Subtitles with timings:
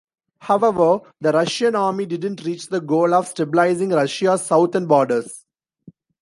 [0.39, 5.45] However, the Russian army didn't reach the goal of stabilizing Russia's southern borders.